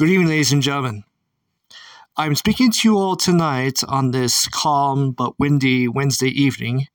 Good 0.00 0.08
evening, 0.08 0.28
ladies 0.28 0.50
and 0.50 0.62
gentlemen. 0.62 1.04
I'm 2.16 2.34
speaking 2.34 2.72
to 2.72 2.88
you 2.88 2.96
all 2.96 3.16
tonight 3.16 3.80
on 3.86 4.12
this 4.12 4.48
calm 4.48 5.12
but 5.12 5.38
windy 5.38 5.88
Wednesday 5.88 6.30
evening 6.30 6.86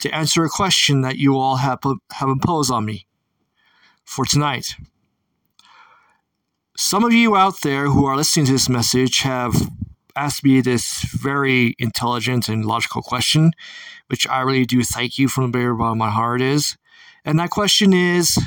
to 0.00 0.12
answer 0.12 0.42
a 0.42 0.48
question 0.48 1.02
that 1.02 1.16
you 1.16 1.38
all 1.38 1.58
have, 1.58 1.78
have 2.10 2.28
imposed 2.28 2.72
on 2.72 2.86
me 2.86 3.06
for 4.02 4.24
tonight. 4.24 4.74
Some 6.76 7.04
of 7.04 7.12
you 7.12 7.36
out 7.36 7.60
there 7.60 7.84
who 7.84 8.04
are 8.06 8.16
listening 8.16 8.46
to 8.46 8.52
this 8.52 8.68
message 8.68 9.20
have 9.20 9.70
asked 10.16 10.42
me 10.42 10.60
this 10.60 11.02
very 11.02 11.76
intelligent 11.78 12.48
and 12.48 12.64
logical 12.64 13.00
question, 13.00 13.52
which 14.08 14.26
I 14.26 14.40
really 14.40 14.66
do 14.66 14.82
thank 14.82 15.18
you 15.18 15.28
from 15.28 15.52
the 15.52 15.56
very 15.56 15.72
bottom 15.72 15.92
of 15.92 15.98
my 15.98 16.10
heart 16.10 16.42
is. 16.42 16.76
And 17.24 17.38
that 17.38 17.50
question 17.50 17.92
is 17.92 18.40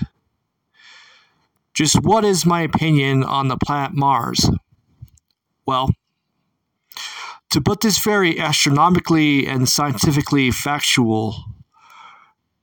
just 1.73 2.01
what 2.03 2.23
is 2.23 2.45
my 2.45 2.61
opinion 2.61 3.23
on 3.23 3.47
the 3.47 3.57
planet 3.57 3.93
Mars? 3.93 4.49
Well, 5.65 5.89
to 7.49 7.61
put 7.61 7.81
this 7.81 7.99
very 7.99 8.39
astronomically 8.39 9.47
and 9.47 9.67
scientifically 9.69 10.51
factual 10.51 11.35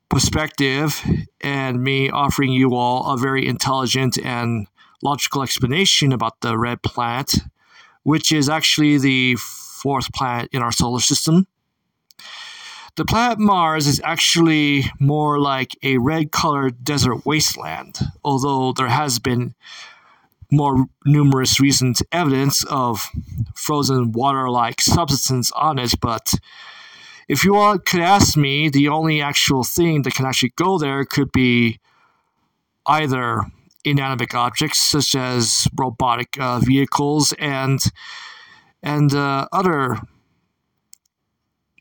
perspective, 0.09 1.01
and 1.41 1.83
me 1.83 2.11
offering 2.11 2.53
you 2.53 2.75
all 2.75 3.13
a 3.13 3.17
very 3.17 3.47
intelligent 3.47 4.19
and 4.19 4.67
logical 5.03 5.43
explanation 5.43 6.13
about 6.13 6.41
the 6.41 6.59
red 6.59 6.83
planet, 6.83 7.37
which 8.03 8.33
is 8.33 8.49
actually 8.49 8.99
the 8.99 9.37
fourth 9.37 10.13
planet 10.13 10.49
in 10.53 10.63
our 10.63 10.73
solar 10.73 11.01
system. 11.01 11.47
The 13.01 13.07
planet 13.07 13.39
Mars 13.39 13.87
is 13.87 13.99
actually 14.05 14.85
more 14.99 15.39
like 15.41 15.75
a 15.83 15.97
red 15.97 16.33
colored 16.33 16.85
desert 16.85 17.25
wasteland, 17.25 17.99
although 18.23 18.75
there 18.75 18.91
has 18.91 19.19
been 19.19 19.55
more 20.53 20.85
numerous 21.07 21.59
recent 21.59 22.03
evidence 22.13 22.63
of 22.65 23.09
frozen 23.55 24.13
water 24.13 24.51
like 24.51 24.83
substance 24.83 25.51
on 25.53 25.79
it. 25.79 25.95
But 25.99 26.35
if 27.27 27.43
you 27.43 27.57
all 27.57 27.79
could 27.79 28.01
ask 28.03 28.37
me, 28.37 28.69
the 28.69 28.89
only 28.89 29.23
actual 29.23 29.65
thing 29.65 30.03
that 30.03 30.13
can 30.13 30.27
actually 30.27 30.53
go 30.57 30.77
there 30.77 31.07
could 31.07 31.33
be 31.33 31.81
either 32.85 33.47
inanimate 33.83 34.35
objects 34.35 34.79
such 34.79 35.15
as 35.15 35.67
robotic 35.75 36.39
uh, 36.39 36.59
vehicles 36.59 37.33
and 37.39 37.81
and 38.83 39.15
uh, 39.15 39.49
other 39.53 40.01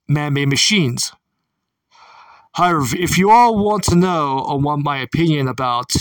man-made 0.10 0.50
machines. 0.50 1.14
However, 2.54 2.98
if 2.98 3.18
you 3.18 3.30
all 3.30 3.64
want 3.64 3.84
to 3.86 3.96
know 3.96 4.40
or 4.40 4.60
want 4.60 4.84
my 4.84 4.98
opinion 4.98 5.48
about 5.48 5.94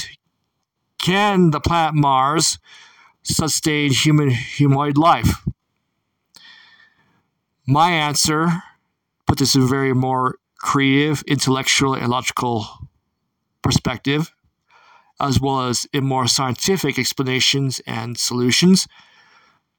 can 0.98 1.50
the 1.50 1.60
planet 1.60 1.94
Mars 1.94 2.58
sustain 3.22 3.92
human 3.92 4.30
humanoid 4.30 4.96
life, 4.96 5.46
my 7.66 7.90
answer, 7.90 8.64
put 9.26 9.38
this 9.38 9.54
in 9.54 9.68
very 9.68 9.92
more 9.92 10.38
creative, 10.56 11.22
intellectual, 11.28 11.94
and 11.94 12.08
logical 12.08 12.66
perspective, 13.62 14.34
as 15.20 15.40
well 15.40 15.68
as 15.68 15.86
in 15.92 16.04
more 16.04 16.26
scientific 16.26 16.98
explanations 16.98 17.80
and 17.86 18.18
solutions? 18.18 18.88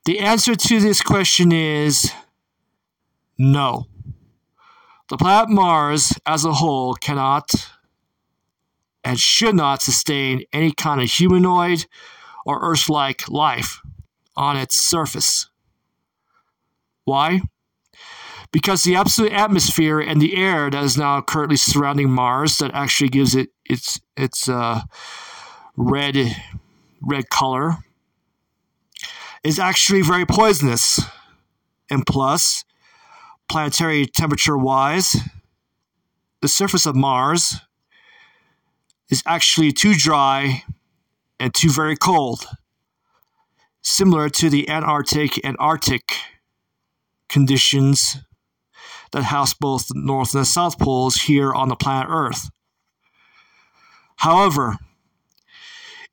The 0.05 0.19
answer 0.19 0.55
to 0.55 0.79
this 0.79 1.01
question 1.01 1.51
is 1.51 2.11
no. 3.37 3.88
The 5.09 5.17
planet 5.17 5.49
Mars 5.49 6.13
as 6.27 6.45
a 6.45 6.53
whole 6.53 6.93
cannot 6.93 7.51
and 9.03 9.19
should 9.19 9.55
not 9.55 9.81
sustain 9.81 10.43
any 10.53 10.71
kind 10.71 11.01
of 11.01 11.09
humanoid 11.09 11.85
or 12.45 12.59
Earth 12.61 12.89
like 12.89 13.27
life 13.27 13.81
on 14.37 14.55
its 14.55 14.75
surface. 14.75 15.49
Why? 17.05 17.41
Because 18.51 18.83
the 18.83 18.95
absolute 18.95 19.33
atmosphere 19.33 19.99
and 19.99 20.21
the 20.21 20.35
air 20.35 20.69
that 20.69 20.83
is 20.83 20.97
now 20.97 21.21
currently 21.21 21.57
surrounding 21.57 22.11
Mars 22.11 22.57
that 22.57 22.71
actually 22.73 23.09
gives 23.09 23.35
it 23.35 23.49
its 23.65 23.99
its 24.15 24.47
uh, 24.47 24.81
red 25.75 26.35
red 27.01 27.29
color 27.29 27.77
is 29.43 29.57
actually 29.57 30.01
very 30.01 30.25
poisonous. 30.25 30.99
And 31.89 32.05
plus, 32.05 32.63
planetary 33.49 34.05
temperature 34.05 34.57
wise, 34.57 35.17
the 36.41 36.47
surface 36.47 36.85
of 36.85 36.95
Mars 36.95 37.59
is 39.09 39.23
actually 39.25 39.71
too 39.71 39.93
dry 39.95 40.63
and 41.39 41.53
too 41.53 41.69
very 41.69 41.95
cold, 41.97 42.45
similar 43.81 44.29
to 44.29 44.49
the 44.49 44.69
Antarctic 44.69 45.43
and 45.43 45.57
Arctic 45.59 46.13
conditions 47.27 48.17
that 49.11 49.23
house 49.23 49.53
both 49.53 49.87
the 49.87 49.95
North 49.95 50.33
and 50.33 50.41
the 50.41 50.45
South 50.45 50.77
poles 50.77 51.23
here 51.23 51.51
on 51.53 51.69
the 51.69 51.75
planet 51.75 52.07
Earth. 52.09 52.49
However, 54.17 54.77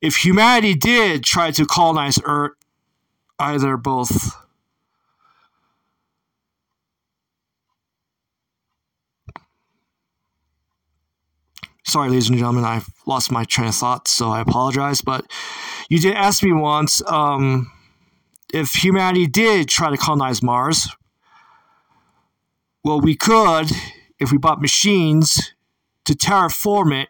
if 0.00 0.24
humanity 0.24 0.74
did 0.74 1.24
try 1.24 1.50
to 1.50 1.66
colonize 1.66 2.18
Earth, 2.24 2.52
either 3.38 3.76
both 3.76 4.34
sorry, 11.96 12.10
ladies 12.10 12.28
and 12.28 12.36
gentlemen, 12.36 12.62
I've 12.62 12.90
lost 13.06 13.32
my 13.32 13.44
train 13.44 13.68
of 13.68 13.74
thought, 13.74 14.06
so 14.06 14.28
I 14.28 14.42
apologize. 14.42 15.00
But 15.00 15.24
you 15.88 15.98
did 15.98 16.14
ask 16.14 16.42
me 16.42 16.52
once 16.52 17.00
um, 17.06 17.72
if 18.52 18.74
humanity 18.74 19.26
did 19.26 19.70
try 19.70 19.88
to 19.88 19.96
colonize 19.96 20.42
Mars. 20.42 20.90
Well, 22.84 23.00
we 23.00 23.16
could 23.16 23.70
if 24.18 24.30
we 24.30 24.36
bought 24.36 24.60
machines 24.60 25.54
to 26.04 26.12
terraform 26.12 27.02
it 27.02 27.08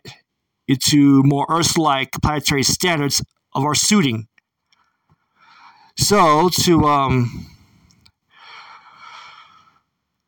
into 0.68 1.24
more 1.24 1.46
Earth 1.48 1.76
like 1.76 2.12
planetary 2.22 2.62
standards 2.62 3.20
of 3.56 3.64
our 3.64 3.74
suiting. 3.74 4.28
So, 5.96 6.48
to 6.62 6.84
um, 6.84 7.46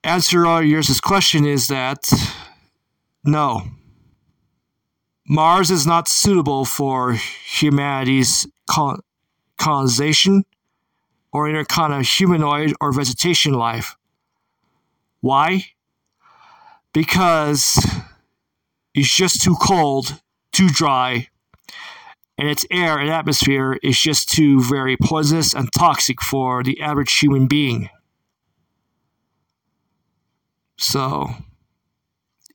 answer 0.02 0.44
all 0.44 0.60
yours' 0.60 1.00
question 1.00 1.46
is 1.46 1.68
that 1.68 2.10
no, 3.22 3.62
Mars 5.28 5.70
is 5.70 5.86
not 5.86 6.08
suitable 6.08 6.64
for 6.64 7.12
humanity's 7.12 8.46
colonization 9.58 10.44
or 11.32 11.46
any 11.46 11.62
kind 11.66 11.92
of 11.92 12.06
humanoid 12.06 12.72
or 12.80 12.92
vegetation 12.92 13.52
life. 13.52 13.96
Why? 15.20 15.66
Because 16.94 17.84
it's 18.94 19.14
just 19.14 19.42
too 19.42 19.56
cold, 19.60 20.18
too 20.52 20.70
dry, 20.70 21.28
and 22.38 22.48
its 22.48 22.64
air 22.70 22.96
and 22.96 23.10
atmosphere 23.10 23.78
is 23.82 24.00
just 24.00 24.30
too 24.30 24.62
very 24.62 24.96
poisonous 24.96 25.52
and 25.52 25.70
toxic 25.72 26.22
for 26.22 26.62
the 26.62 26.80
average 26.80 27.18
human 27.18 27.46
being. 27.46 27.90
So, 30.78 31.34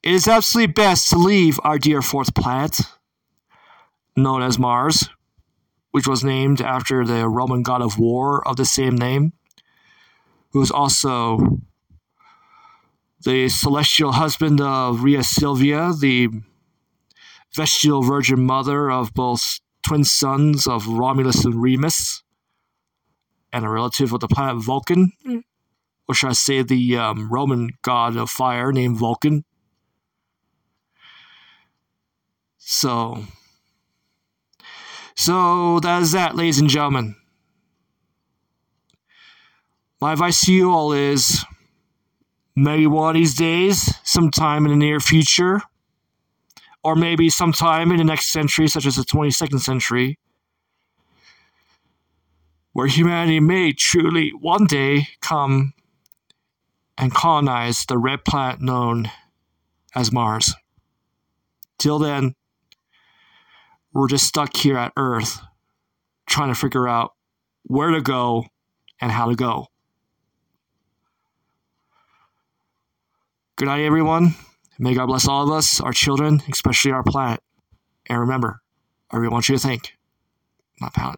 it 0.03 0.11
is 0.11 0.27
absolutely 0.27 0.73
best 0.73 1.09
to 1.09 1.17
leave 1.17 1.59
our 1.63 1.79
dear 1.79 2.01
fourth 2.01 2.35
planet, 2.35 2.77
known 4.17 4.41
as 4.41 4.59
Mars, 4.59 5.09
which 5.91 6.07
was 6.07 6.25
named 6.25 6.59
after 6.59 7.05
the 7.05 7.27
Roman 7.29 7.63
god 7.63 7.81
of 7.81 7.97
war 7.97 8.45
of 8.45 8.57
the 8.57 8.65
same 8.65 8.95
name, 8.95 9.31
who 10.51 10.59
was 10.59 10.71
also 10.71 11.61
the 13.23 13.47
celestial 13.47 14.11
husband 14.11 14.59
of 14.59 15.03
Rhea 15.03 15.23
Silvia, 15.23 15.93
the 15.97 16.27
vestal 17.55 18.03
virgin 18.03 18.45
mother 18.45 18.91
of 18.91 19.13
both 19.13 19.61
twin 19.83 20.03
sons 20.03 20.67
of 20.67 20.85
Romulus 20.85 21.45
and 21.45 21.61
Remus, 21.61 22.23
and 23.53 23.63
a 23.63 23.69
relative 23.69 24.11
of 24.11 24.19
the 24.19 24.27
planet 24.27 24.61
Vulcan, 24.61 25.13
or 26.09 26.15
should 26.15 26.29
I 26.29 26.33
say 26.33 26.61
the 26.61 26.97
um, 26.97 27.31
Roman 27.31 27.69
god 27.83 28.17
of 28.17 28.29
fire 28.29 28.73
named 28.73 28.97
Vulcan. 28.97 29.45
So, 32.65 33.25
so 35.15 35.81
that 35.81 36.01
is 36.01 36.13
that, 36.13 36.35
ladies 36.35 36.59
and 36.59 36.69
gentlemen. 36.69 37.15
My 39.99 40.13
advice 40.13 40.41
to 40.45 40.53
you 40.53 40.71
all 40.71 40.93
is 40.93 41.43
maybe 42.55 42.87
one 42.87 43.15
of 43.15 43.19
these 43.19 43.35
days, 43.35 43.93
sometime 44.03 44.65
in 44.65 44.71
the 44.71 44.77
near 44.77 45.01
future, 45.01 45.61
or 46.83 46.95
maybe 46.95 47.29
sometime 47.29 47.91
in 47.91 47.97
the 47.97 48.03
next 48.05 48.27
century, 48.27 48.69
such 48.69 48.85
as 48.85 48.95
the 48.95 49.03
22nd 49.03 49.59
century, 49.59 50.17
where 52.71 52.87
humanity 52.87 53.41
may 53.41 53.73
truly 53.73 54.29
one 54.29 54.65
day 54.65 55.09
come 55.21 55.73
and 56.97 57.13
colonize 57.13 57.85
the 57.85 57.97
red 57.97 58.23
planet 58.23 58.61
known 58.61 59.11
as 59.95 60.13
Mars. 60.13 60.53
Till 61.77 61.99
then, 61.99 62.35
we're 63.93 64.07
just 64.07 64.25
stuck 64.25 64.55
here 64.55 64.77
at 64.77 64.93
Earth 64.97 65.39
trying 66.27 66.49
to 66.49 66.55
figure 66.55 66.87
out 66.87 67.13
where 67.63 67.91
to 67.91 68.01
go 68.01 68.45
and 68.99 69.11
how 69.11 69.29
to 69.29 69.35
go. 69.35 69.67
Good 73.55 73.67
night, 73.67 73.83
everyone. 73.83 74.35
May 74.79 74.95
God 74.95 75.05
bless 75.05 75.27
all 75.27 75.43
of 75.43 75.51
us, 75.55 75.79
our 75.79 75.93
children, 75.93 76.41
especially 76.51 76.91
our 76.91 77.03
planet. 77.03 77.41
And 78.07 78.19
remember, 78.19 78.61
I 79.11 79.17
really 79.17 79.31
want 79.31 79.47
you 79.47 79.55
to 79.55 79.61
think, 79.61 79.95
not 80.81 80.93
pound. 80.93 81.17